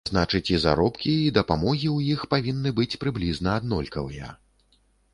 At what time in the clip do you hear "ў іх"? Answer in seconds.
1.97-2.25